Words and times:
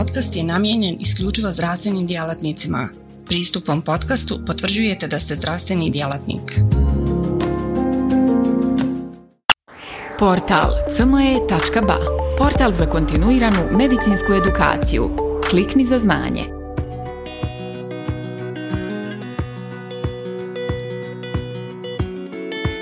podcast 0.00 0.36
je 0.36 0.44
namijenjen 0.44 0.96
isključivo 1.00 1.52
zdravstvenim 1.52 2.06
djelatnicima. 2.06 2.88
Pristupom 3.26 3.82
podcastu 3.82 4.38
potvrđujete 4.46 5.06
da 5.08 5.18
ste 5.18 5.36
zdravstveni 5.36 5.90
djelatnik. 5.90 6.60
Portal 10.18 10.70
cme.ba 10.96 11.98
Portal 12.38 12.72
za 12.72 12.86
kontinuiranu 12.86 13.58
medicinsku 13.78 14.32
edukaciju. 14.32 15.10
Klikni 15.50 15.84
za 15.84 15.98
znanje. 15.98 16.44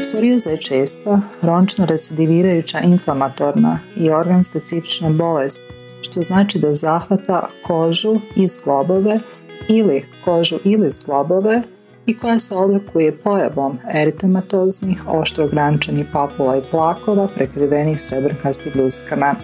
Psorijaza 0.02 0.50
je 0.50 0.60
često 0.60 1.20
rončno 1.42 1.86
recidivirajuća 1.86 2.80
inflamatorna 2.80 3.80
i 3.96 4.10
organ 4.10 4.44
specifična 4.44 5.10
bolest, 5.10 5.60
što 6.02 6.22
znači 6.22 6.58
da 6.58 6.74
zahvata 6.74 7.48
kožu 7.62 8.16
i 8.36 8.48
zglobove 8.48 9.20
ili 9.68 10.04
kožu 10.24 10.58
ili 10.64 10.90
zglobove 10.90 11.62
i 12.06 12.18
koja 12.18 12.38
se 12.38 12.54
odlikuje 12.54 13.16
pojavom 13.16 13.78
eritematoznih, 13.94 15.08
oštro 15.08 15.44
ograničenih 15.44 16.06
papula 16.12 16.56
i 16.56 16.62
plakova 16.70 17.28
prekrivenih 17.34 18.00
srebrkastim 18.00 18.72
ljuskama. 18.74 19.34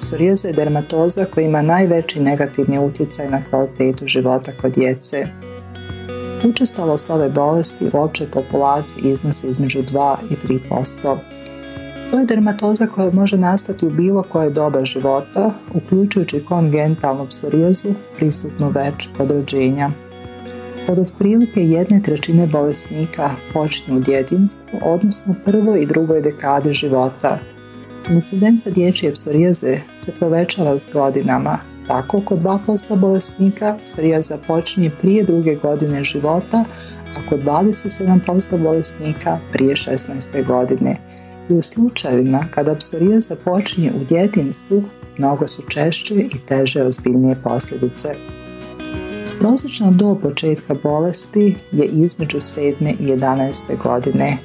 Psorijaza 0.00 0.48
je 0.48 0.54
dermatoza 0.54 1.24
koja 1.24 1.46
ima 1.46 1.62
najveći 1.62 2.20
negativni 2.20 2.78
utjecaj 2.78 3.30
na 3.30 3.42
kvalitetu 3.50 4.06
života 4.06 4.52
kod 4.60 4.72
djece. 4.72 5.26
Učestalost 6.44 7.10
ove 7.10 7.28
bolesti 7.28 7.84
u 7.92 7.98
općoj 7.98 8.26
populaciji 8.26 9.02
iznosi 9.02 9.48
između 9.48 9.82
2 9.82 10.16
i 10.30 10.34
3%. 10.70 11.35
To 12.10 12.18
je 12.18 12.24
dermatoza 12.24 12.86
koja 12.86 13.10
može 13.10 13.38
nastati 13.38 13.86
u 13.86 13.90
bilo 13.90 14.22
koje 14.22 14.50
doba 14.50 14.84
života, 14.84 15.50
uključujući 15.74 16.44
kongentalnu 16.48 17.26
psorijazu 17.26 17.88
prisutnu 18.16 18.68
već 18.68 19.08
kod 19.16 19.30
rođenja. 19.30 19.90
Kod 20.86 20.98
otprilike 20.98 21.60
jedne 21.60 22.02
trećine 22.02 22.46
bolesnika 22.46 23.30
počinju 23.52 23.96
u 23.96 24.00
djetinstvu, 24.00 24.78
odnosno 24.84 25.34
prvoj 25.44 25.80
i 25.80 25.86
drugoj 25.86 26.20
dekadi 26.20 26.72
života. 26.72 27.38
Incidenca 28.10 28.70
dječje 28.70 29.12
psorijaze 29.12 29.78
se 29.94 30.12
povećava 30.20 30.78
s 30.78 30.88
godinama, 30.92 31.58
tako 31.86 32.20
kod 32.20 32.38
2% 32.42 32.96
bolesnika 32.96 33.76
psorijaza 33.86 34.38
počinje 34.46 34.90
prije 35.00 35.24
druge 35.24 35.54
godine 35.54 36.04
života, 36.04 36.64
a 37.16 37.28
kod 37.28 37.40
27% 37.40 38.62
bolesnika 38.62 39.38
prije 39.52 39.74
16. 39.74 40.46
godine. 40.46 40.96
I 41.50 41.52
u 41.52 41.62
slučajevima 41.62 42.44
kada 42.50 42.74
psorijaza 42.74 43.36
počinje 43.44 43.90
u 44.00 44.04
djetinstvu, 44.04 44.82
mnogo 45.18 45.48
su 45.48 45.62
češće 45.68 46.14
i 46.14 46.38
teže 46.48 46.82
ozbiljnije 46.82 47.36
posljedice. 47.44 48.14
Prosječna 49.40 49.90
do 49.90 50.18
početka 50.22 50.74
bolesti 50.82 51.54
je 51.72 51.84
između 51.84 52.38
7. 52.38 52.94
i 53.00 53.06
11. 53.06 53.82
godine. 53.82 54.36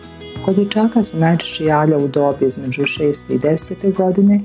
Kod 0.46 0.56
dječaka 0.56 1.04
se 1.04 1.18
najčešće 1.18 1.66
javlja 1.66 1.98
u 1.98 2.08
dobi 2.08 2.46
između 2.46 2.82
6. 2.82 3.16
i 3.30 3.38
10. 3.38 3.94
godine, 3.94 4.42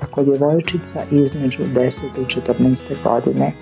a 0.00 0.06
kod 0.06 0.24
djevojčica 0.24 1.02
između 1.10 1.62
10. 1.74 2.00
i 2.20 2.40
14. 2.40 2.94
godine. 3.04 3.52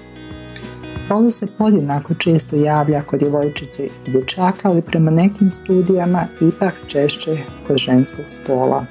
Bolest 1.08 1.38
se 1.38 1.46
podjednako 1.58 2.14
često 2.14 2.56
javlja 2.56 3.02
kod 3.02 3.20
djevojčice 3.20 3.86
i 3.86 4.10
dječaka, 4.10 4.68
ali 4.68 4.82
prema 4.82 5.10
nekim 5.10 5.50
studijama 5.50 6.26
ipak 6.40 6.74
češće 6.86 7.36
kod 7.66 7.76
ženskog 7.76 8.24
spola. 8.26 8.86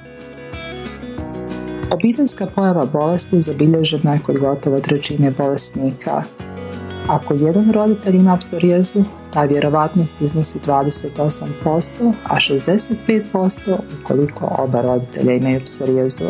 Obiteljska 1.92 2.48
pojava 2.56 2.86
bolesti 2.86 3.42
zabilježena 3.42 4.14
je 4.14 4.20
kod 4.26 4.38
gotovo 4.38 4.80
trećine 4.80 5.32
bolesnika. 5.38 6.23
Ako 7.08 7.34
jedan 7.34 7.72
roditelj 7.72 8.16
ima 8.16 8.38
psorijezu, 8.38 9.04
ta 9.34 9.44
vjerovatnost 9.44 10.22
iznosi 10.22 10.60
28%, 10.60 12.14
a 12.23 12.36
65% 12.36 13.78
ukoliko 14.02 14.55
oba 14.58 14.82
roditelja 14.82 15.34
imaju 15.34 15.61
psorijezu. 15.66 16.26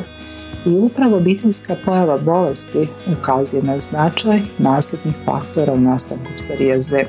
I 0.66 0.70
upravo 0.70 1.18
obiteljska 1.18 1.76
pojava 1.86 2.18
bolesti 2.18 2.88
ukazuje 3.20 3.64
na 3.64 3.80
značaj 3.80 4.40
nasljednih 4.58 5.16
faktora 5.26 5.74
u 5.74 5.80
nastanku 5.80 6.32
psorijeze. 6.38 7.04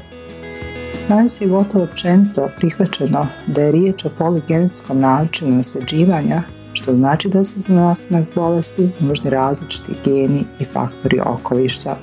Danas 1.09 1.41
je 1.41 1.49
gotovo 1.49 1.85
općenito 1.85 2.49
prihvaćeno 2.57 3.27
da 3.47 3.63
je 3.63 3.73
riječ 3.73 4.05
o 4.05 4.11
poligenetskom 4.19 5.01
načinu 5.01 5.57
nasljeđivanja, 5.57 6.43
što 6.73 6.95
znači 6.95 7.29
da 7.29 7.45
su 7.45 7.61
za 7.61 7.75
nastanak 7.75 8.25
bolesti 8.35 8.91
nužni 9.01 9.31
različiti 9.31 9.93
geni 10.05 10.45
i 10.61 10.65
faktori 10.65 11.21
okoliša. 11.21 11.95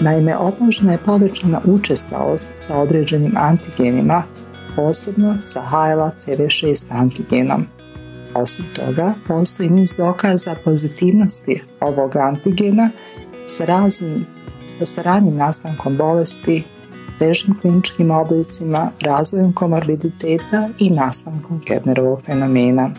Naime, 0.00 0.36
opažena 0.36 0.92
je 0.92 0.98
povećana 0.98 1.60
učestalost 1.64 2.50
sa 2.54 2.78
određenim 2.78 3.32
antigenima, 3.36 4.22
posebno 4.76 5.40
sa 5.40 5.62
HLA-CV6 5.70 6.84
antigenom– 6.90 7.66
osim 8.34 8.64
toga, 8.76 9.14
postoji 9.28 9.70
niz 9.70 9.92
dokaza 9.96 10.54
pozitivnosti 10.64 11.62
ovog 11.80 12.16
antigena 12.16 12.90
sa 13.46 13.64
raznim 13.64 14.26
sa 14.86 15.02
ranjim 15.02 15.36
nastankom 15.36 15.96
bolesti, 15.96 16.64
težim 17.18 17.54
kliničkim 17.60 18.10
oblicima, 18.10 18.90
razvojem 19.00 19.52
komorbiditeta 19.52 20.68
i 20.78 20.90
nastankom 20.90 21.60
Kepnerovog 21.66 22.22
fenomena. 22.22 22.90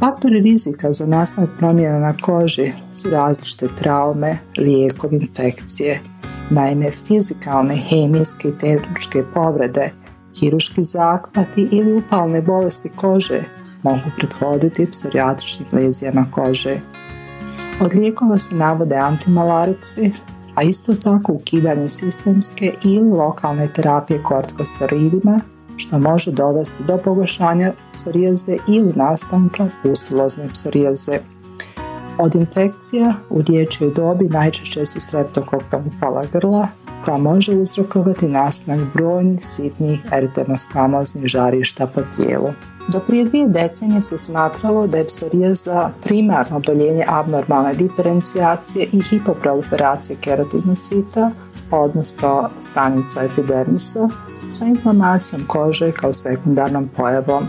Faktori 0.00 0.40
rizika 0.40 0.92
za 0.92 1.06
nastanak 1.06 1.50
promjena 1.58 1.98
na 1.98 2.16
koži 2.22 2.72
su 2.92 3.10
različite 3.10 3.68
traume, 3.68 4.38
lijekovi, 4.56 5.16
infekcije, 5.16 6.00
naime 6.50 6.90
fizikalne, 6.90 7.76
hemijske 7.76 8.48
i 8.48 8.58
tehničke 8.58 9.22
povrede, 9.34 9.90
hiruški 10.40 10.84
zahvati 10.84 11.68
ili 11.70 11.92
upalne 11.92 12.42
bolesti 12.42 12.88
kože 12.96 13.42
mogu 13.82 14.10
prethoditi 14.16 14.86
psorijatičnim 14.90 15.68
lezijama 15.72 16.26
kože. 16.30 16.80
Od 17.80 17.94
lijekova 17.94 18.38
se 18.38 18.54
navode 18.54 18.96
antimalarici, 18.96 20.12
a 20.54 20.62
isto 20.62 20.94
tako 20.94 21.32
ukidanje 21.32 21.88
sistemske 21.88 22.72
ili 22.84 23.10
lokalne 23.10 23.68
terapije 23.68 24.22
kortikosteroidima, 24.22 25.40
što 25.76 25.98
može 25.98 26.30
dovesti 26.30 26.84
do 26.84 26.98
pogoršanja 26.98 27.72
psorijaze 27.92 28.56
ili 28.68 28.92
nastanka 28.96 29.66
pustulozne 29.82 30.48
psorijaze. 30.52 31.18
Od 32.18 32.34
infekcija 32.34 33.14
u 33.30 33.42
dječjoj 33.42 33.90
dobi 33.94 34.24
najčešće 34.24 34.86
su 34.86 35.00
streptokokta 35.00 35.82
upala 35.86 36.24
grla, 36.32 36.68
koja 37.04 37.18
može 37.18 37.56
uzrokovati 37.56 38.28
nastanak 38.28 38.80
brojnih 38.94 39.46
sitnih 39.46 40.00
eritemoskamoznih 40.12 41.26
žarišta 41.26 41.86
po 41.86 42.00
tijelu. 42.16 42.48
Do 42.88 43.00
prije 43.00 43.24
dvije 43.24 43.48
decenije 43.48 44.02
se 44.02 44.18
smatralo 44.18 44.86
da 44.86 44.98
je 44.98 45.06
psorijaza 45.06 45.90
primarno 46.04 46.56
oboljenje 46.56 47.04
abnormalne 47.08 47.74
diferencijacije 47.74 48.88
i 48.92 49.02
hipoproliferacije 49.02 50.16
keratinocita, 50.20 51.30
odnosno 51.70 52.50
stanica 52.60 53.24
epidermisa, 53.24 54.08
sa 54.50 54.64
inflamacijom 54.64 55.44
kože 55.46 55.92
kao 55.92 56.14
sekundarnom 56.14 56.88
pojavom. 56.96 57.48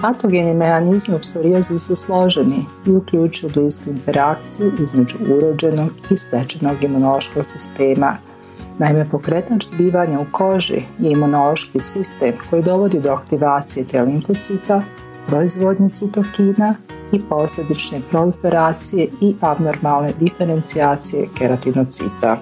Patogeni 0.00 0.54
mehanizmi 0.54 1.14
u 1.14 1.18
psorijazu 1.18 1.78
su 1.78 1.96
složeni 1.96 2.66
i 2.86 2.90
uključuju 2.90 3.52
blisku 3.54 3.90
interakciju 3.90 4.72
između 4.82 5.16
urođenog 5.36 5.90
i 6.10 6.16
stečenog 6.16 6.84
imunološkog 6.84 7.46
sistema– 7.46 8.16
Naime, 8.78 9.06
pokretač 9.10 9.68
zbivanja 9.70 10.20
u 10.20 10.26
koži 10.32 10.82
je 10.98 11.10
imunološki 11.10 11.80
sistem 11.80 12.32
koji 12.50 12.62
dovodi 12.62 13.00
do 13.00 13.12
aktivacije 13.12 13.86
te 13.86 14.02
limfocita, 14.02 14.82
proizvodnje 15.26 15.88
citokina 15.90 16.74
i 17.12 17.20
posljedične 17.28 18.00
proliferacije 18.10 19.08
i 19.20 19.34
abnormalne 19.40 20.12
diferencijacije 20.20 21.26
keratinocita. 21.38 22.38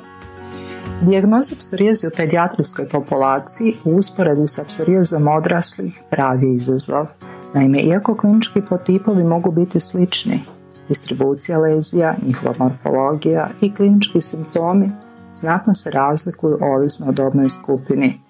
Dijagnoza 1.02 1.54
psorijaze 1.58 2.08
u 2.08 2.10
pedijatrijskoj 2.16 2.88
populaciji 2.88 3.74
u 3.84 3.96
usporedu 3.96 4.46
sa 4.46 4.64
psorijazom 4.64 5.28
odraslih 5.28 6.00
pravi 6.10 6.54
izazov. 6.54 7.06
Naime, 7.54 7.80
iako 7.80 8.14
klinički 8.14 8.60
potipovi 8.68 9.24
mogu 9.24 9.50
biti 9.50 9.80
slični, 9.80 10.40
distribucija 10.88 11.58
lezija, 11.58 12.14
njihova 12.26 12.54
morfologija 12.58 13.48
i 13.60 13.74
klinički 13.74 14.20
simptomi 14.20 14.90
znatno 15.32 15.74
se 15.74 15.90
razlikuju 15.90 16.58
ovisno 16.60 17.08
o 17.08 17.12
dobnoj 17.12 17.48
skupini. 17.48 18.20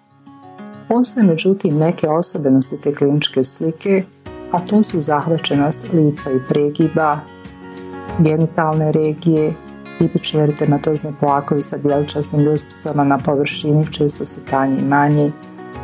Postoje 0.89 1.27
međutim 1.27 1.79
neke 1.79 2.09
osobenosti 2.09 2.81
te 2.81 2.95
kliničke 2.95 3.45
slike, 3.45 4.03
a 4.53 4.61
to 4.61 4.83
su 4.83 5.01
zahvaćenost 5.01 5.93
lica 5.93 6.31
i 6.31 6.41
pregiba, 6.49 7.19
genitalne 8.19 8.93
regije, 8.93 9.55
tipični 9.99 10.41
eritematozni 10.41 11.13
plakovi 11.21 11.63
sa 11.63 11.77
djeličastim 11.77 12.41
ljuspicama 12.41 13.05
na 13.05 13.19
površini 13.19 13.93
često 13.93 14.27
su 14.27 14.41
tanji 14.51 14.79
i 14.79 14.85
manji, 14.85 15.33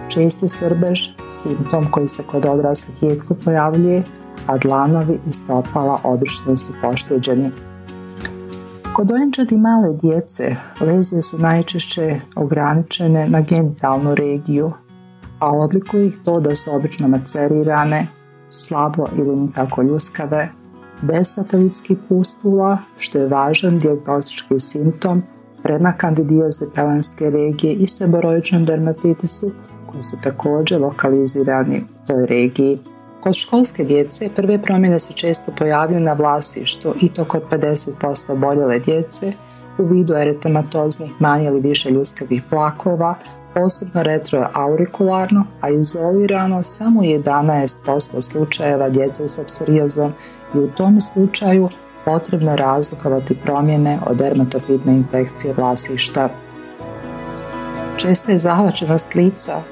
česti 0.08 0.48
svrbež, 0.48 1.00
simptom 1.28 1.90
koji 1.90 2.08
se 2.08 2.22
kod 2.22 2.46
odraslih 2.46 2.96
rijetko 3.02 3.34
pojavljuje, 3.34 4.02
a 4.46 4.58
dlanovi 4.58 5.18
i 5.28 5.32
stopala 5.32 5.98
obično 6.04 6.56
su 6.56 6.72
pošteđeni. 6.82 7.50
Kod 8.98 9.06
dojenčadi 9.06 9.56
male 9.56 9.94
djece 9.94 10.56
lezije 10.80 11.22
su 11.22 11.38
najčešće 11.38 12.20
ograničene 12.36 13.28
na 13.28 13.40
genitalnu 13.40 14.14
regiju, 14.14 14.72
a 15.38 15.50
odlikuje 15.50 16.06
ih 16.06 16.18
to 16.24 16.40
da 16.40 16.56
su 16.56 16.74
obično 16.74 17.08
macerirane, 17.08 18.06
slabo 18.50 19.06
ili 19.18 19.36
nikako 19.36 19.82
ljuskave, 19.82 20.48
bez 21.02 21.34
satelitskih 21.34 21.98
pustula, 22.08 22.78
što 22.96 23.18
je 23.18 23.28
važan 23.28 23.78
dijagnostički 23.78 24.60
simptom 24.60 25.22
prema 25.62 25.92
kandidijoze 25.92 26.66
pelanske 26.74 27.30
regije 27.30 27.74
i 27.74 27.88
seboroičnom 27.88 28.64
dermatitisu, 28.64 29.50
koji 29.86 30.02
su 30.02 30.16
također 30.22 30.80
lokalizirani 30.80 31.78
u 31.78 32.06
toj 32.06 32.26
regiji. 32.26 32.78
Kod 33.20 33.34
školske 33.34 33.84
djece 33.84 34.28
prve 34.36 34.62
promjene 34.62 34.98
se 34.98 35.12
često 35.12 35.52
pojavljuju 35.58 36.00
na 36.00 36.12
vlasištu 36.12 36.94
i 37.00 37.08
to 37.08 37.24
kod 37.24 37.42
50% 37.50 38.32
oboljele 38.32 38.78
djece 38.78 39.32
u 39.78 39.84
vidu 39.84 40.14
eritematoznih 40.14 41.10
manje 41.18 41.46
ili 41.46 41.60
više 41.60 41.90
ljuskavih 41.90 42.42
plakova, 42.50 43.14
posebno 43.54 44.02
retroaurikularno, 44.02 45.44
a 45.60 45.70
izolirano 45.70 46.62
samo 46.62 47.02
11% 47.02 48.20
slučajeva 48.20 48.88
djece 48.88 49.28
sa 49.28 49.44
psorijazom 49.44 50.12
i 50.54 50.58
u 50.58 50.70
tom 50.70 51.00
slučaju 51.00 51.68
potrebno 52.04 52.56
razlikovati 52.56 53.36
promjene 53.44 53.98
od 54.06 54.16
dermatofitne 54.16 54.92
infekcije 54.92 55.54
vlasišta. 55.56 56.28
Česta 57.96 58.32
je 58.32 58.38
zahvaćenost 58.38 59.14
lica 59.14 59.62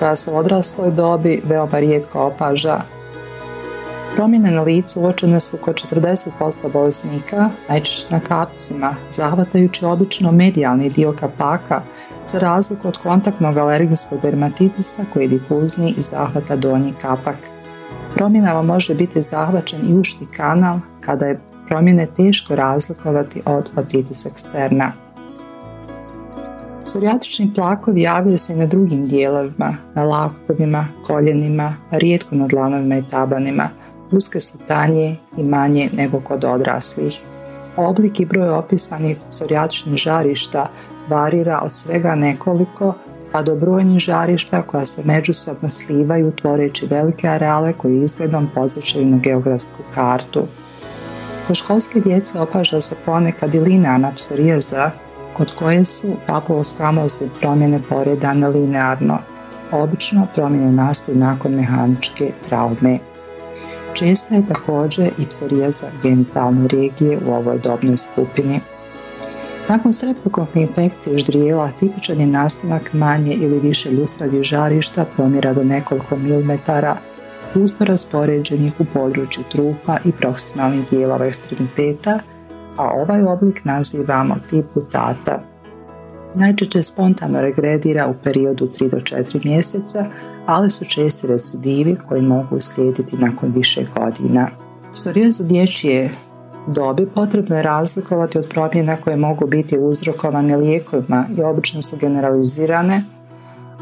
koja 0.00 0.16
se 0.16 0.30
u 0.30 0.36
odrasloj 0.36 0.90
dobi 0.90 1.42
veoma 1.44 1.78
rijetko 1.78 2.26
opaža. 2.26 2.80
Promjene 4.14 4.50
na 4.50 4.62
licu 4.62 5.00
uočene 5.00 5.40
su 5.40 5.56
kod 5.56 5.82
40% 5.90 6.72
bolesnika, 6.72 7.50
najčešće 7.68 8.06
na 8.10 8.20
kapsima, 8.20 8.94
zahvatajući 9.10 9.84
obično 9.84 10.32
medijalni 10.32 10.90
dio 10.90 11.14
kapaka, 11.20 11.82
za 12.26 12.38
razliku 12.38 12.88
od 12.88 12.98
kontaktnog 12.98 13.56
alergijskog 13.56 14.20
dermatitisa 14.20 15.04
koji 15.12 15.24
je 15.24 15.28
difuzni 15.28 15.94
i 15.98 16.02
zahvata 16.02 16.56
donji 16.56 16.92
kapak. 17.02 17.36
Promjenama 18.14 18.62
može 18.62 18.94
biti 18.94 19.22
zahvaćen 19.22 19.80
i 19.90 19.98
ušti 19.98 20.26
kanal 20.36 20.78
kada 21.00 21.26
je 21.26 21.40
promjene 21.68 22.06
teško 22.06 22.56
razlikovati 22.56 23.42
od 23.46 23.70
otitis 23.76 24.26
eksterna. 24.26 24.92
Psorijatični 26.90 27.50
plakovi 27.54 28.02
javljaju 28.02 28.38
se 28.38 28.52
i 28.52 28.56
na 28.56 28.66
drugim 28.66 29.04
dijelovima, 29.04 29.76
na 29.94 30.04
lakovima, 30.04 30.86
koljenima, 31.06 31.74
rijetko 31.90 32.34
na 32.34 32.46
dlanovima 32.46 32.98
i 32.98 33.02
tabanima. 33.10 33.68
Uske 34.12 34.40
su 34.40 34.58
tanje 34.66 35.16
i 35.36 35.42
manje 35.42 35.88
nego 35.96 36.20
kod 36.20 36.44
odraslih. 36.44 37.20
Oblik 37.76 38.20
i 38.20 38.24
broj 38.24 38.48
opisanih 38.48 39.16
psorijatičnih 39.30 39.96
žarišta 39.96 40.66
varira 41.08 41.60
od 41.64 41.72
svega 41.72 42.14
nekoliko 42.14 42.94
pa 43.32 43.42
do 43.42 43.54
brojnih 43.54 43.98
žarišta 43.98 44.62
koja 44.62 44.86
se 44.86 45.02
međusobno 45.04 45.68
slivaju 45.68 46.32
tvoreći 46.32 46.86
velike 46.86 47.28
areale 47.28 47.72
koji 47.72 48.02
izgledom 48.02 48.48
pozvećaju 48.54 49.06
na 49.06 49.16
geografsku 49.16 49.82
kartu. 49.94 50.42
Kod 51.46 51.56
školske 51.56 52.00
djece 52.00 52.40
opaža 52.40 52.80
se 52.80 52.94
ponekad 53.06 53.54
i 53.54 53.60
linearna 53.60 54.12
psorijaza 54.16 54.90
kod 55.34 55.54
koje 55.54 55.84
su 55.84 56.08
papuloskamozne 56.26 57.28
promjene 57.40 57.80
poredane 57.88 58.48
linearno. 58.48 59.18
Obično 59.72 60.26
promjene 60.34 60.72
nastaju 60.72 61.18
nakon 61.18 61.52
mehaničke 61.52 62.32
traume. 62.48 62.98
Česta 63.92 64.34
je 64.34 64.46
također 64.46 65.10
i 65.18 65.26
psorijaza 65.26 65.86
genitalne 66.02 66.68
regije 66.68 67.18
u 67.26 67.32
ovoj 67.32 67.58
dobnoj 67.58 67.96
skupini. 67.96 68.60
Nakon 69.68 69.92
streptokokne 69.92 70.62
infekcije 70.62 71.18
ždrijela 71.18 71.70
tipičan 71.78 72.20
je 72.20 72.26
nastanak 72.26 72.92
manje 72.92 73.32
ili 73.32 73.60
više 73.60 73.90
ljuspavih 73.90 74.42
žarišta 74.42 75.04
promjera 75.16 75.52
do 75.52 75.64
nekoliko 75.64 76.16
milimetara 76.16 76.96
pusto 77.54 77.84
raspoređenih 77.84 78.72
u 78.78 78.84
području 78.84 79.44
trupa 79.52 79.98
i 80.04 80.12
proksimalnih 80.12 80.90
dijelova 80.90 81.26
ekstremiteta, 81.26 82.18
a 82.80 82.90
ovaj 83.02 83.22
oblik 83.22 83.64
nazivamo 83.64 84.36
tip 84.50 84.64
butata. 84.74 85.40
Najčešće 86.34 86.82
spontano 86.82 87.40
regredira 87.40 88.06
u 88.08 88.14
periodu 88.24 88.68
3 88.80 88.90
do 88.90 88.96
4 88.96 89.44
mjeseca, 89.44 90.04
ali 90.46 90.70
su 90.70 90.84
česti 90.84 91.26
recidivi 91.26 91.96
koji 92.08 92.22
mogu 92.22 92.60
slijediti 92.60 93.16
nakon 93.16 93.52
više 93.52 93.86
godina. 93.96 94.48
Psorijazu 94.92 95.44
dječje 95.44 96.10
dobi 96.66 97.06
potrebno 97.14 97.56
je 97.56 97.62
razlikovati 97.62 98.38
od 98.38 98.48
promjena 98.48 98.96
koje 98.96 99.16
mogu 99.16 99.46
biti 99.46 99.78
uzrokovane 99.78 100.56
lijekovima 100.56 101.24
i 101.38 101.42
obično 101.42 101.82
su 101.82 101.96
generalizirane 101.96 103.02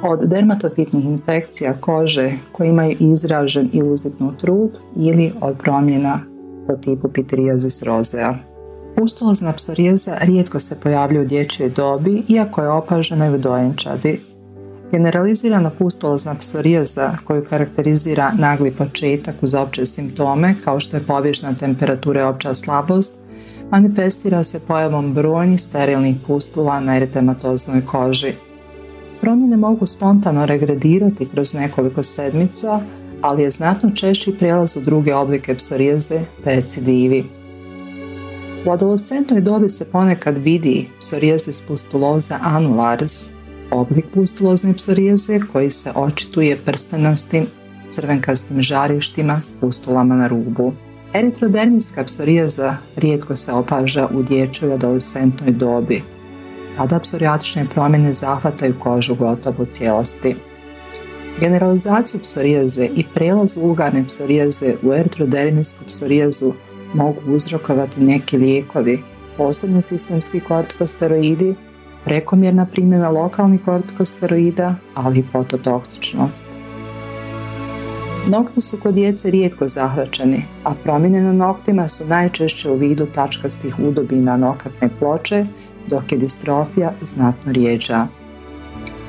od 0.02 0.20
dermatofitnih 0.24 1.04
infekcija 1.04 1.74
kože 1.80 2.32
koje 2.52 2.68
imaju 2.68 2.96
izražen 3.00 3.68
i 3.72 3.82
uzitnut 3.82 4.36
trup 4.36 4.72
ili 4.96 5.32
od 5.40 5.56
promjena 5.58 6.20
po 6.66 6.76
tipu 6.76 7.08
pitrijazis 7.08 7.82
rozea. 7.82 8.34
Pustulozna 8.98 9.52
psorijeza 9.52 10.16
rijetko 10.20 10.60
se 10.60 10.80
pojavlja 10.80 11.20
u 11.20 11.24
dječjoj 11.24 11.70
dobi, 11.70 12.22
iako 12.28 12.62
je 12.62 12.68
opažena 12.68 13.26
i 13.26 13.34
u 13.34 13.38
dojenčadi. 13.38 14.20
Generalizirana 14.90 15.70
pustulozna 15.70 16.34
psorijeza 16.34 17.12
koju 17.24 17.44
karakterizira 17.44 18.32
nagli 18.38 18.70
početak 18.70 19.34
uz 19.42 19.54
opće 19.54 19.86
simptome, 19.86 20.54
kao 20.64 20.80
što 20.80 20.96
je 20.96 21.02
povišna 21.02 21.54
temperatura 21.54 22.20
i 22.20 22.24
opća 22.24 22.54
slabost, 22.54 23.12
manifestira 23.70 24.44
se 24.44 24.60
pojavom 24.60 25.14
brojnih 25.14 25.60
sterilnih 25.60 26.16
pustula 26.26 26.80
na 26.80 26.96
eritematoznoj 26.96 27.86
koži. 27.86 28.32
Promjene 29.20 29.56
mogu 29.56 29.86
spontano 29.86 30.46
regredirati 30.46 31.28
kroz 31.28 31.54
nekoliko 31.54 32.02
sedmica, 32.02 32.80
ali 33.20 33.42
je 33.42 33.50
znatno 33.50 33.90
češći 33.90 34.32
prijelaz 34.38 34.76
u 34.76 34.80
druge 34.80 35.14
oblike 35.14 35.54
psorijeze 35.54 36.20
te 36.44 36.54
recidivi. 36.54 37.37
U 38.66 38.70
adolescentnoj 38.70 39.40
dobi 39.40 39.68
se 39.68 39.84
ponekad 39.84 40.36
vidi 40.36 40.88
psorijezis 41.00 41.60
pustuloza 41.60 42.38
annularis, 42.42 43.26
oblik 43.70 44.04
pustulozne 44.14 44.74
psorijeze 44.74 45.40
koji 45.52 45.70
se 45.70 45.92
očituje 45.94 46.56
prstenastim 46.64 47.46
crvenkastim 47.90 48.62
žarištima 48.62 49.40
s 49.44 49.52
pustulama 49.60 50.16
na 50.16 50.26
rubu. 50.26 50.72
Eritrodermijska 51.14 52.04
psorijeza 52.04 52.76
rijetko 52.96 53.36
se 53.36 53.52
opaža 53.52 54.08
u 54.14 54.22
dječjoj 54.22 54.72
adolescentnoj 54.72 55.52
dobi, 55.52 56.02
Tada 56.78 56.98
psorijatične 56.98 57.66
promjene 57.74 58.12
zahvataju 58.12 58.74
kožu 58.78 59.14
gotovo 59.14 59.62
u 59.62 59.66
cijelosti. 59.66 60.34
Generalizaciju 61.40 62.20
psorijaze 62.20 62.88
i 62.96 63.04
prelaz 63.14 63.56
vulgarne 63.56 64.04
psorijaze 64.06 64.74
u 64.82 64.92
eritrodermijsku 64.92 65.84
psorijazu 65.86 66.52
mogu 66.94 67.20
uzrokovati 67.26 68.00
neki 68.00 68.36
lijekovi, 68.36 69.02
posebno 69.36 69.82
sistemski 69.82 70.40
kortikosteroidi, 70.40 71.54
prekomjerna 72.04 72.66
primjena 72.66 73.08
lokalnih 73.08 73.60
kortikosteroida, 73.64 74.74
ali 74.94 75.18
i 75.18 75.22
fototoksičnost. 75.22 76.44
Nokti 78.26 78.60
su 78.60 78.76
kod 78.76 78.94
djece 78.94 79.30
rijetko 79.30 79.68
zahvaćeni, 79.68 80.44
a 80.64 80.72
promjene 80.84 81.20
na 81.20 81.32
noktima 81.32 81.88
su 81.88 82.06
najčešće 82.06 82.70
u 82.70 82.76
vidu 82.76 83.06
tačkastih 83.06 83.78
udobina 83.78 84.36
nokatne 84.36 84.88
ploče 84.98 85.44
dok 85.86 86.12
je 86.12 86.18
distrofija 86.18 86.92
znatno 87.02 87.52
rijeđa. 87.52 88.06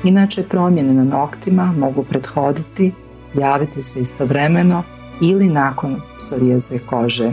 Inače 0.04 0.42
promjene 0.42 0.94
na 0.94 1.04
noktima 1.04 1.74
mogu 1.78 2.04
prethoditi, 2.04 2.92
javiti 3.34 3.82
se 3.82 4.00
istovremeno 4.00 4.82
ili 5.22 5.48
nakon 5.48 5.96
psorijeze 6.18 6.78
kože. 6.78 7.32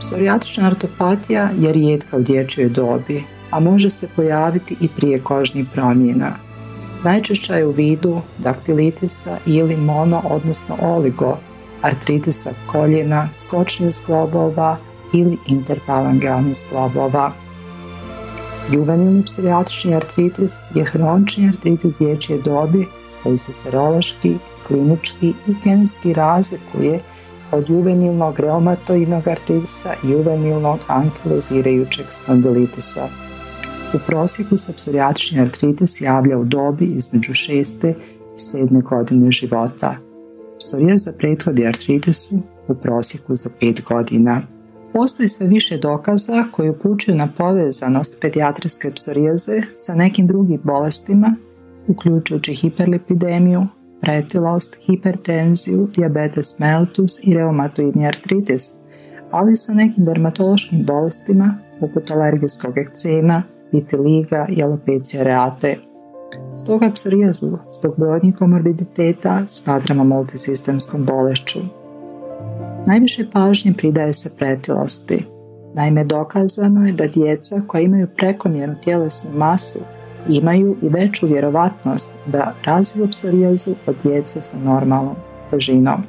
Psorijatična 0.00 0.66
artopatija 0.66 1.50
je 1.58 1.72
rijetka 1.72 2.16
u 2.16 2.22
dječjoj 2.22 2.68
dobi, 2.68 3.24
a 3.50 3.60
može 3.60 3.90
se 3.90 4.08
pojaviti 4.16 4.76
i 4.80 4.88
prije 4.88 5.20
kožnih 5.20 5.66
promjena. 5.74 6.32
Najčešća 7.04 7.56
je 7.56 7.66
u 7.66 7.70
vidu 7.70 8.20
daktilitisa 8.38 9.38
ili 9.46 9.76
mono, 9.76 10.22
odnosno 10.24 10.76
oligo, 10.82 11.38
artritisa 11.82 12.50
koljena, 12.66 13.28
skočnih 13.32 13.90
zglobova 13.90 14.76
ili 15.12 15.36
interfalangalnih 15.46 16.56
zglobova. 16.56 17.32
Juvenilni 18.72 19.24
psorijatrični 19.24 19.94
artritis 19.94 20.52
je 20.74 20.84
hronični 20.84 21.48
artritis 21.48 21.98
dječje 21.98 22.38
dobi 22.38 22.86
koji 23.22 23.38
se 23.38 23.52
serološki, 23.52 24.34
klinički 24.66 25.28
i 25.28 25.54
genetski 25.64 26.12
razlikuje 26.12 27.00
od 27.52 27.70
juvenilnog 27.70 28.40
reumatoidnog 28.40 29.28
artritisa 29.28 29.94
i 30.04 30.10
juvenilnog 30.10 30.78
ankilozirajućeg 30.86 32.06
spondilitisa. 32.08 33.08
U 33.94 33.98
prosjeku 34.06 34.56
se 34.56 34.72
psorijatrični 34.72 35.40
artritis 35.40 36.00
javlja 36.00 36.38
u 36.38 36.44
dobi 36.44 36.84
između 36.84 37.32
6. 37.32 37.90
i 37.90 37.94
7. 38.36 38.82
godine 38.82 39.32
života. 39.32 39.96
Psorijaza 40.58 41.12
prethodi 41.18 41.66
artritisu 41.66 42.38
u 42.68 42.74
prosjeku 42.74 43.36
za 43.36 43.50
5 43.60 43.84
godina. 43.84 44.42
Postoji 44.92 45.28
sve 45.28 45.46
više 45.46 45.78
dokaza 45.78 46.44
koji 46.50 46.70
upućuju 46.70 47.16
na 47.16 47.28
povezanost 47.38 48.20
pedijatrijske 48.20 48.90
psorijaze 48.90 49.62
sa 49.76 49.94
nekim 49.94 50.26
drugim 50.26 50.60
bolestima, 50.64 51.34
uključujući 51.88 52.54
hiperlipidemiju, 52.54 53.66
pretilost, 54.00 54.76
hipertenziju, 54.86 55.88
diabetes 55.96 56.58
mellitus 56.58 57.18
i 57.22 57.34
reumatoidni 57.34 58.06
artritis, 58.06 58.74
ali 59.30 59.56
sa 59.56 59.74
nekim 59.74 60.04
dermatološkim 60.04 60.84
bolestima 60.84 61.54
poput 61.80 62.10
alergijskog 62.10 62.78
ekcema, 62.78 63.42
vitiliga 63.72 64.46
i 64.48 64.62
alopecija 64.62 65.22
reate. 65.22 65.76
Stoga 66.56 66.90
psorijazu 66.94 67.58
zbog 67.78 67.94
brojnih 67.96 68.34
komorbiditeta 68.36 69.46
smatramo 69.46 70.04
multisistemskom 70.04 71.04
bolešću. 71.04 71.58
Najviše 72.86 73.26
pažnje 73.32 73.72
pridaje 73.72 74.12
se 74.12 74.30
pretilosti. 74.36 75.24
Naime, 75.74 76.04
dokazano 76.04 76.86
je 76.86 76.92
da 76.92 77.06
djeca 77.06 77.60
koja 77.66 77.80
imaju 77.80 78.06
prekomjernu 78.16 78.74
tjelesnu 78.84 79.30
masu 79.36 79.78
imaju 80.28 80.76
i 80.82 80.88
veću 80.88 81.26
vjerovatnost 81.26 82.08
da 82.26 82.54
razviju 82.64 83.08
psorijazu 83.08 83.74
od 83.86 83.96
djece 84.02 84.42
sa 84.42 84.58
normalnom 84.58 85.16
težinom. 85.50 86.02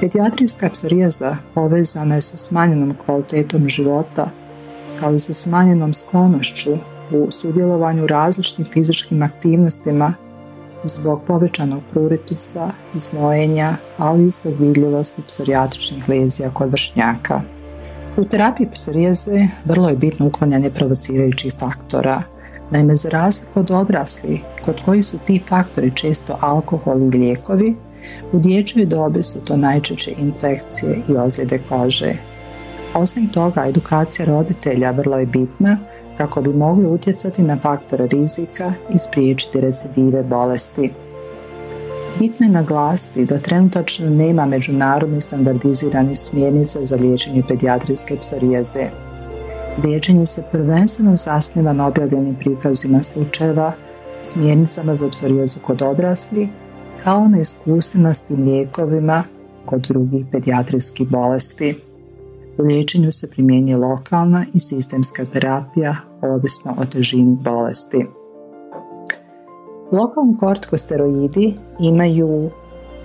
Pedijatrijska 0.00 0.70
psorijaza 0.70 1.36
povezana 1.54 2.14
je 2.14 2.20
sa 2.20 2.36
smanjenom 2.36 2.94
kvalitetom 3.04 3.68
života 3.68 4.28
kao 4.98 5.14
i 5.14 5.18
sa 5.18 5.32
smanjenom 5.32 5.94
sklonošću 5.94 6.70
u 7.12 7.30
sudjelovanju 7.30 8.04
u 8.04 8.06
različitim 8.06 8.64
fizičkim 8.64 9.22
aktivnostima 9.22 10.14
zbog 10.84 11.22
povećanog 11.26 11.82
pruritusa, 11.92 12.70
znojenja, 12.94 13.76
ali 13.98 14.26
i 14.26 14.30
zbog 14.30 14.54
vidljivosti 14.60 15.22
psorijatričnih 15.26 16.08
lezija 16.08 16.50
kod 16.50 16.70
vršnjaka. 16.70 17.40
U 18.16 18.24
terapiji 18.24 18.68
psorijaze 18.74 19.48
vrlo 19.64 19.88
je 19.88 19.96
bitno 19.96 20.26
uklanjanje 20.26 20.70
provocirajućih 20.70 21.54
faktora. 21.58 22.22
Naime, 22.70 22.96
za 22.96 23.08
razliku 23.08 23.60
od 23.60 23.70
odrasli, 23.70 24.40
kod 24.64 24.82
koji 24.84 25.02
su 25.02 25.18
ti 25.18 25.42
faktori 25.48 25.92
često 25.94 26.38
alkohol 26.40 27.02
i 27.02 27.18
lijekovi, 27.18 27.76
u 28.32 28.38
dječjoj 28.38 28.86
dobi 28.86 29.22
su 29.22 29.40
to 29.40 29.56
najčešće 29.56 30.14
infekcije 30.18 30.98
i 31.08 31.16
ozljede 31.16 31.58
kože. 31.68 32.14
Osim 32.94 33.28
toga, 33.28 33.66
edukacija 33.66 34.26
roditelja 34.26 34.90
vrlo 34.90 35.18
je 35.18 35.26
bitna 35.26 35.78
kako 36.16 36.40
bi 36.40 36.52
mogli 36.52 36.86
utjecati 36.86 37.42
na 37.42 37.56
faktore 37.56 38.06
rizika 38.06 38.72
i 38.94 38.98
spriječiti 38.98 39.60
recidive 39.60 40.22
bolesti. 40.22 40.90
Bitno 42.18 42.46
je 42.46 42.52
naglasiti 42.52 43.24
da 43.24 43.38
trenutačno 43.38 44.10
nema 44.10 44.46
međunarodnih 44.46 45.22
standardiziranih 45.22 46.18
smjernica 46.18 46.84
za 46.84 46.96
liječenje 46.96 47.42
pedijatrijske 47.48 48.16
psorijaze. 48.16 49.09
Liječenje 49.84 50.26
se 50.26 50.42
prvenstveno 50.50 51.16
zasniva 51.16 51.72
na 51.72 51.86
objavljenim 51.86 52.34
prikazima 52.34 53.02
slučajeva, 53.02 53.72
smjernicama 54.20 54.96
za 54.96 55.08
psorijazu 55.08 55.56
kod 55.66 55.82
odraslih, 55.82 56.48
kao 57.04 57.28
na 57.28 57.40
iskustvima 57.40 58.14
s 58.14 58.30
lijekovima 58.30 59.24
kod 59.64 59.80
drugih 59.80 60.26
pedijatrijskih 60.32 61.08
bolesti. 61.08 61.74
U 62.58 62.62
liječenju 62.62 63.12
se 63.12 63.30
primjenjuje 63.30 63.76
lokalna 63.76 64.46
i 64.54 64.60
sistemska 64.60 65.24
terapija 65.24 65.96
ovisno 66.22 66.74
o 66.78 66.84
težini 66.84 67.36
bolesti. 67.42 68.06
Lokalni 69.92 70.36
kortikosteroidi 70.36 71.54
imaju 71.80 72.50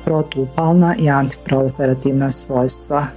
protupalna 0.05 0.95
i 0.95 1.09
antiproliferativna 1.09 2.31
svojstva. 2.31 3.07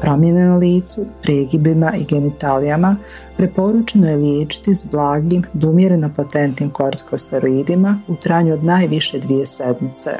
Promjene 0.00 0.44
na 0.44 0.56
licu, 0.56 1.06
pregibima 1.22 1.92
i 1.96 2.04
genitalijama 2.04 2.96
preporučeno 3.36 4.08
je 4.08 4.16
liječiti 4.16 4.74
s 4.74 4.86
blagim, 4.90 5.42
dumjereno 5.52 6.10
potentnim 6.16 6.70
kortikosteroidima 6.70 7.98
u 8.08 8.14
trajanju 8.14 8.54
od 8.54 8.64
najviše 8.64 9.18
dvije 9.18 9.46
sedmice. 9.46 10.10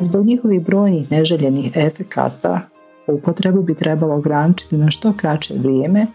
Zbog 0.00 0.26
njihovih 0.26 0.64
brojnih 0.64 1.10
neželjenih 1.10 1.76
efekata 1.76 2.60
upotrebu 3.06 3.62
bi 3.62 3.74
trebalo 3.74 4.14
ograničiti 4.14 4.76
na 4.76 4.90
što 4.90 5.12
kraće 5.12 5.54
vrijeme, 5.54 6.06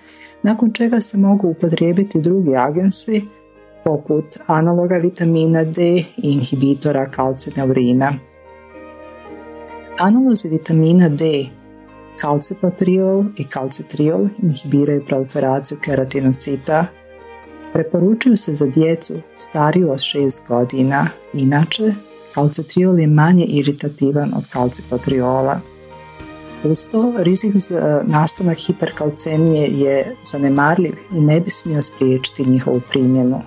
nakon 0.44 0.72
čega 0.72 1.02
se 1.02 1.18
mogu 1.18 1.48
upotrijebiti 1.48 2.22
drugi 2.22 2.56
agensi 2.56 3.22
poput 3.84 4.38
analoga 4.48 4.96
vitamina 4.96 5.64
D 5.64 5.84
i 5.98 6.06
inhibitora 6.18 7.10
kalcineurina. 7.12 8.14
Analozi 10.00 10.50
vitamina 10.50 11.10
D, 11.10 11.46
kalcipotriol 12.18 13.26
i 13.38 13.44
kalcitriol 13.44 14.28
inhibiraju 14.44 15.06
proliferaciju 15.06 15.78
keratinocita. 15.82 16.86
Preporučuju 17.74 18.38
se 18.38 18.56
za 18.56 18.66
djecu 18.66 19.14
stariju 19.38 19.92
od 19.92 20.00
6 20.00 20.48
godina, 20.48 21.08
inače 21.34 21.94
kalcitriol 22.36 23.00
je 23.00 23.08
manje 23.08 23.46
iritativan 23.46 24.34
od 24.38 24.48
kalcipotriola. 24.50 25.60
Uz 26.64 26.88
to, 26.88 27.14
rizik 27.18 27.56
za 27.56 28.02
nastanak 28.06 28.58
hiperkalcemije 28.58 29.68
je 29.68 30.16
zanemarljiv 30.32 30.96
i 31.16 31.22
ne 31.22 31.40
bi 31.40 31.50
smio 31.50 31.82
spriječiti 31.82 32.50
njihovu 32.50 32.82
primjenu. 32.90 33.42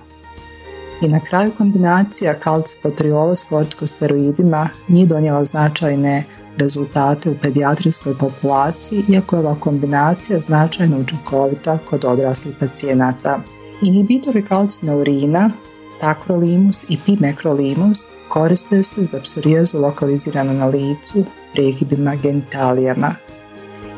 I 1.01 1.07
na 1.07 1.19
kraju 1.19 1.51
kombinacija 1.57 2.33
kalcipotriola 2.33 3.35
s 3.35 3.43
kortikosteroidima 3.43 4.69
nije 4.87 5.05
donijela 5.05 5.45
značajne 5.45 6.23
rezultate 6.57 7.29
u 7.29 7.35
pedijatrijskoj 7.41 8.13
populaciji, 8.19 9.03
iako 9.09 9.35
je 9.35 9.39
ova 9.39 9.55
kombinacija 9.59 10.41
značajno 10.41 10.99
učinkovita 10.99 11.77
kod 11.89 12.05
odraslih 12.05 12.55
pacijenata. 12.59 13.39
Inhibitori 13.81 14.43
kalcineurina, 14.45 15.51
takrolimus 15.99 16.85
i 16.89 16.97
pimekrolimus 17.05 18.07
koriste 18.27 18.83
se 18.83 19.05
za 19.05 19.19
psorijazu 19.19 19.79
lokaliziranu 19.79 20.53
na 20.53 20.65
licu, 20.65 21.23
prekidima, 21.53 22.15
genitalijama. 22.15 23.15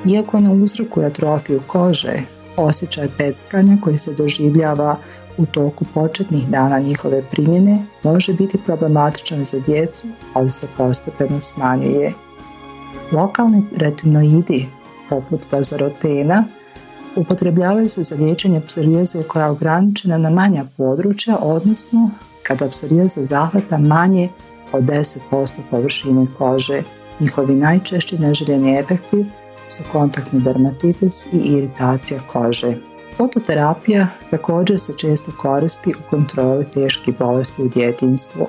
Iako 0.06 0.40
ne 0.40 0.50
uzrokuje 0.50 1.08
atrofiju 1.08 1.62
kože, 1.68 2.22
osjećaj 2.58 3.08
peckanja 3.18 3.78
koji 3.82 3.98
se 3.98 4.14
doživljava 4.14 4.98
u 5.38 5.46
toku 5.46 5.86
početnih 5.94 6.48
dana 6.48 6.80
njihove 6.80 7.22
primjene 7.32 7.80
može 8.04 8.34
biti 8.34 8.58
problematičan 8.66 9.46
za 9.46 9.60
djecu, 9.60 10.08
ali 10.34 10.52
se 10.52 10.68
postepeno 10.78 11.42
smanjuje. 11.42 12.14
Lokalni 13.14 13.64
retinoidi, 13.78 14.68
poput 15.10 15.48
dazarotena, 15.52 16.44
upotrebljavaju 17.16 17.90
se 17.90 18.04
za 18.04 18.16
liječenje 18.16 18.62
psorijaze 18.68 19.24
koja 19.24 19.46
je 19.46 19.52
ograničena 19.52 20.18
na 20.18 20.30
manja 20.30 20.66
područja, 20.78 21.38
odnosno 21.42 22.10
kada 22.44 22.70
psorijaza 22.70 23.26
zahvata 23.26 23.78
manje 23.78 24.30
od 24.72 24.84
10% 24.84 25.60
površine 25.72 26.28
kože. 26.38 26.82
Njihovi 27.20 27.56
najčešći 27.56 28.18
neželjeni 28.18 28.78
efekti 28.78 29.26
su 29.68 29.84
kontaktni 29.92 30.42
dermatitis 30.42 31.26
i 31.26 31.38
iritacija 31.38 32.20
kože. 32.28 32.76
Fototerapija 33.18 34.08
također 34.32 34.80
se 34.80 34.94
često 34.98 35.32
koristi 35.42 35.90
u 35.90 36.10
kontroli 36.10 36.66
teških 36.66 37.18
bolesti 37.20 37.62
u 37.62 37.70
djetinjstvu. 37.70 38.48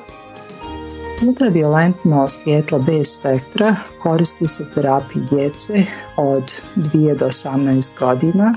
Ultraviolentno 1.22 2.28
svjetlo 2.28 2.78
B 2.78 3.04
spektra 3.04 3.76
koristi 4.02 4.48
se 4.48 4.62
u 4.62 4.74
terapiji 4.74 5.22
djece 5.30 5.84
od 6.16 6.52
2 6.76 7.18
do 7.18 7.26
18 7.26 7.98
godina 7.98 8.54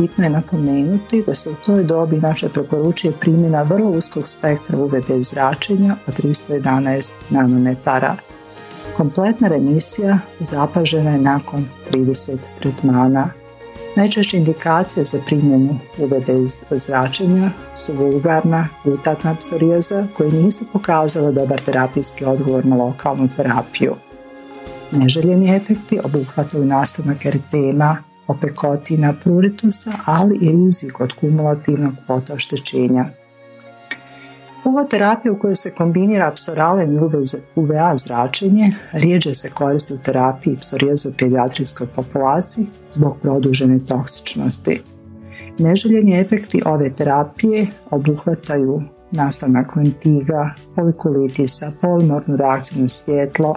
Bitno 0.00 0.24
je 0.24 0.30
napomenuti 0.30 1.22
da 1.26 1.34
se 1.34 1.50
u 1.50 1.54
toj 1.66 1.84
dobi 1.84 2.16
inače 2.16 2.48
preporučuje 2.48 3.12
primjena 3.20 3.62
vrlo 3.62 3.90
uskog 3.90 4.28
spektra 4.28 4.78
UVB 4.78 5.22
zračenja 5.22 5.96
od 6.06 6.18
311 6.18 7.12
nanometara. 7.30 8.16
Kompletna 8.96 9.48
remisija 9.48 10.18
zapažena 10.40 11.10
je 11.10 11.18
nakon 11.18 11.64
30 11.92 12.36
tretmana. 12.60 13.30
Najčešće 13.96 14.36
indikacije 14.36 15.04
za 15.04 15.18
primjenu 15.26 15.78
UVB 15.98 16.48
zračenja 16.70 17.50
su 17.76 17.92
vulgarna, 17.92 18.68
glutatna 18.84 19.34
psorijaza 19.34 20.06
koje 20.16 20.32
nisu 20.32 20.64
pokazale 20.72 21.32
dobar 21.32 21.60
terapijski 21.60 22.24
odgovor 22.24 22.66
na 22.66 22.76
lokalnu 22.76 23.28
terapiju. 23.36 23.94
Neželjeni 24.92 25.56
efekti 25.56 26.00
obuhvataju 26.04 26.64
nastavnak 26.64 27.26
eritema, 27.26 27.96
opekotina 28.26 29.14
pruritusa, 29.22 29.92
ali 30.04 30.38
i 30.40 30.50
rizik 30.50 31.00
od 31.00 31.12
kumulativnog 31.12 31.94
fotoštećenja. 32.06 33.19
Ova 34.64 34.84
terapija 34.84 35.32
u 35.32 35.38
kojoj 35.38 35.54
se 35.56 35.70
kombinira 35.70 36.30
psoralen 36.30 36.94
i 36.94 36.98
UVA 37.56 37.96
zračenje 37.96 38.72
rijeđe 38.92 39.34
se 39.34 39.50
koristi 39.50 39.94
u 39.94 39.98
terapiji 39.98 40.56
psorijaza 40.56 41.08
u 41.08 41.12
pediatrijskoj 41.18 41.86
populaciji 41.86 42.66
zbog 42.90 43.16
produžene 43.22 43.78
toksičnosti. 43.84 44.80
Neželjeni 45.58 46.20
efekti 46.20 46.62
ove 46.66 46.92
terapije 46.92 47.66
obuhvataju 47.90 48.82
nastanak 49.10 49.76
lentiga, 49.76 50.50
polikulitisa, 50.76 51.72
polimornu 51.80 52.36
reakciju 52.36 52.82
na 52.82 52.88
svjetlo, 52.88 53.54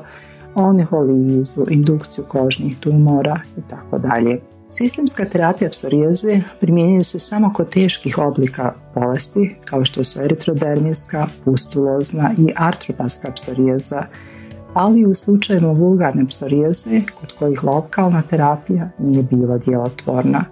oniholizu, 0.56 1.66
indukciju 1.70 2.26
kožnih 2.28 2.80
tumora 2.80 3.40
i 3.58 3.62
tako 3.70 3.98
dalje. 3.98 4.40
Sistemska 4.78 5.26
terapija 5.26 5.70
psorijeze 5.70 6.42
primjenjuje 6.60 7.04
se 7.04 7.20
samo 7.20 7.54
kod 7.54 7.70
teških 7.70 8.18
oblika 8.18 8.74
bolesti 8.96 9.56
kao 9.66 9.86
što 9.86 10.04
su 10.04 10.22
eritrodermijska, 10.22 11.28
pustulozna 11.46 12.32
i 12.38 12.54
artropaska 12.56 13.32
psorijeza, 13.32 14.04
ali 14.74 15.06
u 15.06 15.14
slučajevima 15.14 15.72
vulgarne 15.72 16.28
psorijeze 16.28 17.02
kod 17.20 17.34
kojih 17.40 17.64
lokalna 17.64 18.22
terapija 18.22 18.90
nije 19.00 19.24
bila 19.24 19.58
djelotvorna. 19.58 20.46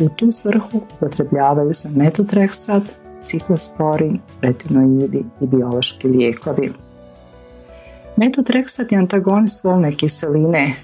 U 0.00 0.08
tu 0.08 0.32
svrhu 0.32 0.80
upotrebljavaju 0.96 1.74
se 1.74 1.88
metotreksat, 1.88 2.82
ciklosporin, 3.24 4.18
retinoidi 4.40 5.24
i 5.40 5.46
biološki 5.46 6.08
lijekovi. 6.08 6.72
Metotreksat 8.16 8.92
je 8.92 8.98
antagonist 8.98 9.64
volne 9.64 9.96
kiseline, 9.96 10.74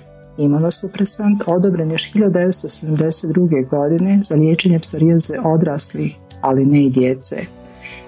imunosupresant, 0.40 1.42
odobren 1.47 1.90
još 1.90 2.12
1972. 2.12 3.68
godine 3.68 4.20
za 4.25 4.35
liječenje 4.35 4.78
psorijaze 4.78 5.35
odraslih, 5.44 6.16
ali 6.40 6.66
ne 6.66 6.85
i 6.85 6.90
djece. 6.90 7.37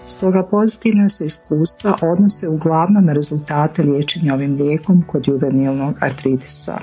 Stoga 0.07 0.43
pozitivna 0.43 1.09
se 1.09 1.27
iskustva 1.27 1.99
odnose 2.03 2.49
uglavnom 2.49 3.05
na 3.05 3.12
rezultate 3.12 3.83
liječenja 3.83 4.35
ovim 4.35 4.57
lijekom 4.57 5.03
kod 5.07 5.29
juvenilnog 5.29 5.95
artritisa. 6.01 6.79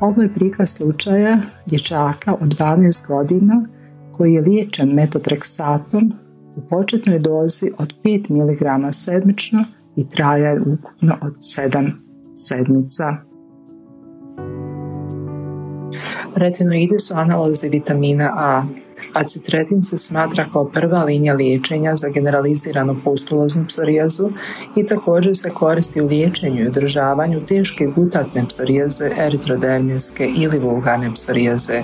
Ovo 0.00 0.22
je 0.22 0.34
prikaz 0.34 0.68
slučaja 0.68 1.38
dječaka 1.66 2.34
od 2.40 2.48
12 2.48 3.06
godina 3.06 3.66
koji 4.12 4.32
je 4.32 4.40
liječen 4.40 4.88
metotreksatom 4.88 6.12
u 6.56 6.60
početnoj 6.68 7.18
dozi 7.18 7.70
od 7.78 7.94
5 8.04 8.30
mg 8.30 8.94
sedmično 8.94 9.64
i 9.96 10.08
traja 10.08 10.60
ukupno 10.60 11.16
od 11.22 11.34
7 11.34 11.90
sedmica. 12.34 13.33
Retinoidi 16.36 16.98
su 16.98 17.14
analozi 17.14 17.68
vitamina 17.68 18.32
A. 18.36 18.64
Acitretin 19.12 19.82
se 19.82 19.98
smatra 19.98 20.46
kao 20.52 20.64
prva 20.64 21.04
linija 21.04 21.34
liječenja 21.34 21.96
za 21.96 22.08
generaliziranu 22.08 22.96
pustuloznu 23.04 23.64
psorijazu 23.68 24.30
i 24.76 24.86
također 24.86 25.36
se 25.36 25.50
koristi 25.50 26.00
u 26.00 26.06
liječenju 26.06 26.62
i 26.62 26.66
održavanju 26.66 27.46
teške 27.46 27.86
gutatne 27.86 28.44
psorijaze, 28.48 29.10
eritrodermijske 29.18 30.32
ili 30.36 30.58
vulgarne 30.58 31.14
psorijaze. 31.14 31.82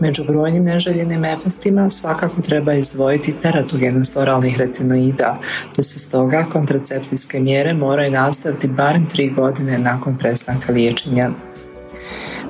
Među 0.00 0.24
brojnim 0.24 0.64
neželjenim 0.64 1.24
efektima 1.24 1.90
svakako 1.90 2.42
treba 2.42 2.72
izdvojiti 2.72 3.34
teratogenost 3.42 4.16
oralnih 4.16 4.58
retinoida, 4.58 5.38
te 5.76 5.82
se 5.82 5.98
stoga 5.98 6.46
kontracepcijske 6.52 7.40
mjere 7.40 7.74
moraju 7.74 8.10
nastaviti 8.10 8.68
barem 8.68 9.08
tri 9.08 9.28
godine 9.30 9.78
nakon 9.78 10.18
prestanka 10.18 10.72
liječenja. 10.72 11.30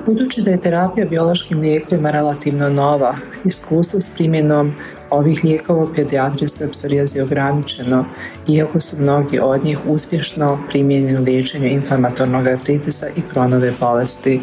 Budući 0.06 0.42
da 0.42 0.50
je 0.50 0.60
terapija 0.60 1.06
biološkim 1.06 1.60
lijekovima 1.60 2.10
relativno 2.10 2.70
nova, 2.70 3.16
iskustvo 3.44 4.00
s 4.00 4.10
primjenom 4.10 4.74
ovih 5.10 5.44
lijekova 5.44 5.82
u 5.82 5.94
pedijatrijskoj 5.96 6.70
psorijazi 6.70 7.20
ograničeno, 7.20 8.04
iako 8.48 8.80
su 8.80 8.96
mnogi 8.98 9.38
od 9.42 9.64
njih 9.64 9.78
uspješno 9.86 10.58
primijenjeni 10.68 11.18
u 11.18 11.24
liječenju 11.24 11.66
inflamatornog 11.66 12.46
artritisa 12.46 13.08
i 13.08 13.22
kronove 13.32 13.72
bolesti. 13.80 14.40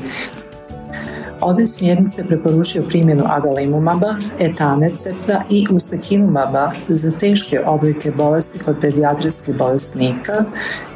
Ove 1.46 1.68
smjernice 1.68 2.24
preporučuju 2.24 2.88
primjenu 2.88 3.24
adalimumaba, 3.28 4.16
etanercepta 4.40 5.44
i 5.50 5.66
ustekinumaba 5.72 6.72
za 6.88 7.12
teške 7.12 7.62
oblike 7.66 8.12
bolesti 8.12 8.60
kod 8.60 8.76
pedijatrijskih 8.82 9.58
bolesnika 9.58 10.44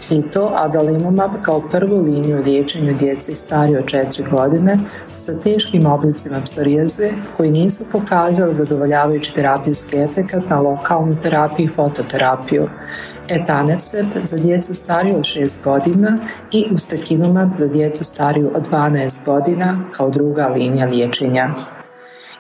i 0.09 0.21
to 0.21 0.53
adalimumab 0.55 1.31
kao 1.41 1.61
prvu 1.61 1.97
liniju 2.01 2.37
u 2.37 2.43
liječenju 2.43 2.93
djece 2.93 3.35
starije 3.35 3.79
od 3.79 3.85
4 3.85 4.29
godine 4.31 4.79
sa 5.15 5.39
teškim 5.39 5.85
oblicima 5.85 6.41
psorijaze 6.41 7.11
koji 7.37 7.51
nisu 7.51 7.83
pokazali 7.91 8.55
zadovoljavajući 8.55 9.33
terapijski 9.33 9.97
efekat 9.97 10.49
na 10.49 10.59
lokalnu 10.59 11.15
terapiju 11.23 11.65
i 11.65 11.75
fototerapiju 11.75 12.67
etanercept 13.29 14.17
za 14.23 14.37
djecu 14.37 14.75
stariju 14.75 15.15
od 15.15 15.23
6 15.23 15.63
godina 15.63 16.17
i 16.51 16.65
ustekinumab 16.71 17.49
za 17.59 17.67
djecu 17.67 18.03
stariju 18.03 18.51
od 18.55 18.69
12 18.71 19.25
godina 19.25 19.83
kao 19.91 20.09
druga 20.09 20.47
linija 20.47 20.85
liječenja. 20.85 21.49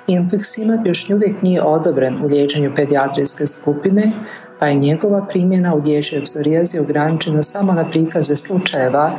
Infeksimab 0.07 0.87
još 0.87 1.09
uvijek 1.09 1.41
nije 1.41 1.61
odobren 1.61 2.23
u 2.23 2.27
liječenju 2.27 2.71
pedijatrijske 2.75 3.47
skupine, 3.47 4.11
pa 4.59 4.67
je 4.67 4.75
njegova 4.75 5.25
primjena 5.25 5.75
u 5.75 5.81
dječjoj 5.81 6.25
psorijazi 6.25 6.79
ograničena 6.79 7.43
samo 7.43 7.73
na 7.73 7.89
prikaze 7.89 8.35
slučajeva, 8.35 9.11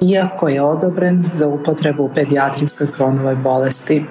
iako 0.00 0.48
je 0.48 0.62
odobren 0.62 1.24
za 1.34 1.48
upotrebu 1.48 2.02
u 2.02 2.10
pedijatrijskoj 2.14 2.86
kronovoj 2.96 3.36
bolesti. 3.36 4.04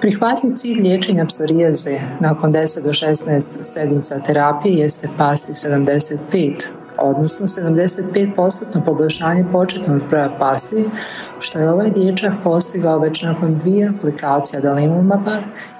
Prihvatljiv 0.00 0.54
cilj 0.54 0.80
liječenja 0.80 1.26
psorijaze 1.26 2.00
nakon 2.20 2.52
10 2.52 2.84
do 2.84 2.90
16 2.90 3.62
sedmica 3.62 4.20
terapije 4.20 4.76
jeste 4.76 5.08
pasi 5.18 5.52
75, 5.52 6.54
odnosno 6.98 7.46
75% 7.46 8.84
poboljšanje 8.84 9.44
početnog 9.52 10.02
broja 10.10 10.30
pasi, 10.38 10.84
što 11.40 11.58
je 11.58 11.70
ovaj 11.70 11.90
dječak 11.90 12.32
postigao 12.44 12.98
već 12.98 13.22
nakon 13.22 13.58
dvije 13.58 13.92
aplikacije 13.98 14.60
dalimumaba 14.60 15.36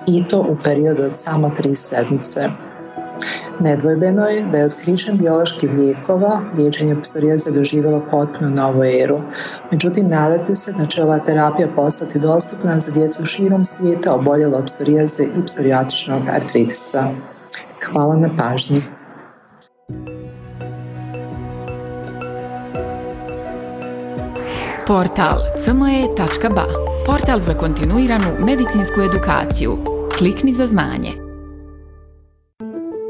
i 0.07 0.25
to 0.29 0.41
u 0.41 0.57
periodu 0.65 1.03
od 1.03 1.19
samo 1.19 1.51
tri 1.51 1.75
sedmice. 1.75 2.49
Nedvojbeno 3.61 4.27
je 4.27 4.47
da 4.53 4.59
je 4.59 4.67
otkrićem 4.67 5.17
bioloških 5.19 5.71
lijekova 5.73 6.41
liječenje 6.57 6.97
psorijaze 7.03 7.51
doživjelo 7.51 8.03
potpuno 8.11 8.51
novu 8.51 8.85
eru. 8.85 9.21
Međutim, 9.73 10.09
nadate 10.09 10.55
se 10.55 10.73
da 10.73 10.87
će 10.87 11.03
ova 11.03 11.19
terapija 11.19 11.69
postati 11.77 12.19
dostupna 12.19 12.81
za 12.81 12.91
djecu 12.91 13.27
širom 13.27 13.65
svijeta 13.65 14.15
oboljelo 14.15 14.59
od 14.59 14.67
psorijaze 14.67 15.23
i 15.23 15.47
psorijatičnog 15.47 16.23
artritisa. 16.29 17.05
Hvala 17.85 18.17
na 18.17 18.29
pažnji. 18.39 18.81
Portal 24.87 25.39
cme.ba 25.65 26.65
Portal 27.07 27.41
za 27.41 27.55
kontinuiranu 27.55 28.27
medicinsku 28.47 29.01
edukaciju. 29.01 29.79
Klikni 30.19 30.53
za 30.53 30.67
znanje. 30.67 31.28